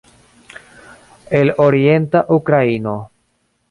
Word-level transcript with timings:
El 1.29 1.53
orienta 1.59 2.25
Ukraino 2.29 3.11